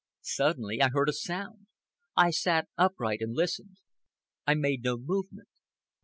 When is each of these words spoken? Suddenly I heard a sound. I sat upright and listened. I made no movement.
Suddenly 0.23 0.81
I 0.81 0.89
heard 0.89 1.09
a 1.09 1.13
sound. 1.13 1.67
I 2.17 2.31
sat 2.31 2.67
upright 2.75 3.21
and 3.21 3.35
listened. 3.35 3.77
I 4.47 4.55
made 4.55 4.81
no 4.81 4.97
movement. 4.97 5.49